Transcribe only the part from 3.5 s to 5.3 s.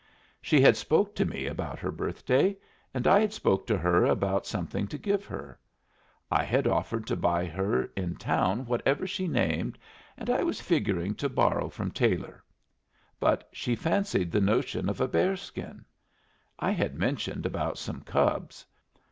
to her about something to give